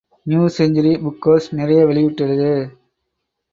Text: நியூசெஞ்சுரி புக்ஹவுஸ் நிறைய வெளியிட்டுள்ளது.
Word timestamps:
நியூசெஞ்சுரி 0.25 0.93
புக்ஹவுஸ் 1.03 1.49
நிறைய 1.51 1.81
வெளியிட்டுள்ளது. 1.85 2.51